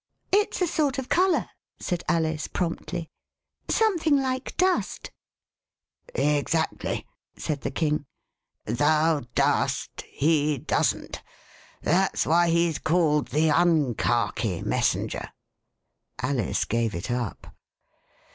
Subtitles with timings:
[0.31, 1.47] It s a sort of colour,"
[1.79, 3.11] said Alice promptly;
[3.69, 5.11] some thing like dust/'
[6.15, 7.05] Exactly,"
[7.37, 8.07] said the King;
[8.65, 11.21] thou dost— he doesn't.
[11.83, 15.29] That's why he's called the Unkhaki Messenger."
[16.19, 17.53] Alice gave it up.